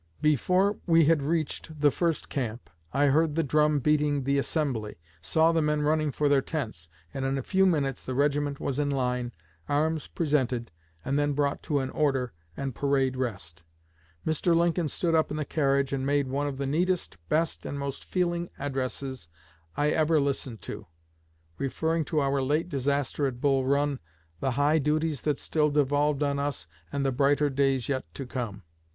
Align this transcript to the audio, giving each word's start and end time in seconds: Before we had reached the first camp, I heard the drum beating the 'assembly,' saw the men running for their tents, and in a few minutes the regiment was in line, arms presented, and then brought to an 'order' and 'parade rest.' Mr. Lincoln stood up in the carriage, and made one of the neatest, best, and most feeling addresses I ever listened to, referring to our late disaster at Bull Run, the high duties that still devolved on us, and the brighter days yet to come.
Before 0.23 0.79
we 0.87 1.05
had 1.05 1.21
reached 1.21 1.79
the 1.79 1.91
first 1.91 2.27
camp, 2.27 2.71
I 2.91 3.05
heard 3.05 3.35
the 3.35 3.43
drum 3.43 3.77
beating 3.79 4.23
the 4.23 4.39
'assembly,' 4.39 4.97
saw 5.21 5.51
the 5.51 5.61
men 5.61 5.83
running 5.83 6.09
for 6.09 6.27
their 6.27 6.41
tents, 6.41 6.89
and 7.13 7.23
in 7.23 7.37
a 7.37 7.43
few 7.43 7.67
minutes 7.67 8.01
the 8.03 8.15
regiment 8.15 8.59
was 8.59 8.79
in 8.79 8.89
line, 8.89 9.31
arms 9.69 10.07
presented, 10.07 10.71
and 11.05 11.19
then 11.19 11.33
brought 11.33 11.61
to 11.61 11.77
an 11.77 11.91
'order' 11.91 12.33
and 12.57 12.73
'parade 12.73 13.15
rest.' 13.15 13.61
Mr. 14.25 14.55
Lincoln 14.55 14.87
stood 14.87 15.13
up 15.13 15.29
in 15.29 15.37
the 15.37 15.45
carriage, 15.45 15.93
and 15.93 16.03
made 16.03 16.27
one 16.27 16.47
of 16.47 16.57
the 16.57 16.65
neatest, 16.65 17.17
best, 17.29 17.63
and 17.63 17.77
most 17.77 18.03
feeling 18.03 18.49
addresses 18.57 19.27
I 19.77 19.91
ever 19.91 20.19
listened 20.19 20.61
to, 20.61 20.87
referring 21.59 22.05
to 22.05 22.21
our 22.21 22.41
late 22.41 22.69
disaster 22.69 23.27
at 23.27 23.39
Bull 23.39 23.67
Run, 23.67 23.99
the 24.39 24.51
high 24.57 24.79
duties 24.79 25.21
that 25.21 25.37
still 25.37 25.69
devolved 25.69 26.23
on 26.23 26.39
us, 26.39 26.65
and 26.91 27.05
the 27.05 27.11
brighter 27.11 27.51
days 27.51 27.87
yet 27.87 28.11
to 28.15 28.25
come. 28.25 28.63